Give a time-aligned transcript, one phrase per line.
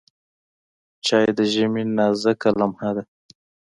[1.05, 3.03] چای د ژمي نازکه لمحه ده.